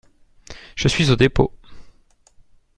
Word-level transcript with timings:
Je 0.75 0.87
suis 0.87 1.11
au 1.11 1.15
dépôt. 1.15 1.53